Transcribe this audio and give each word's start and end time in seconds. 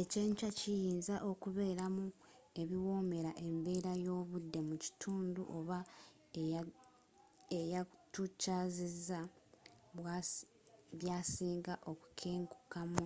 ekyenkya 0.00 0.48
kiyinza 0.58 1.16
okubeeramu 1.30 2.06
ebiwoomera 2.60 3.30
embeera 3.46 3.92
y'obudde 4.04 4.60
mu 4.68 4.76
kitundu 4.84 5.42
oba 5.58 5.78
eyatukyazizza 7.60 9.20
byasinga 10.98 11.74
okukenkukamu 11.90 13.02